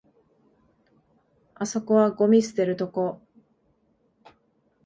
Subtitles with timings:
[1.53, 3.21] あそこはゴミ捨てるとこ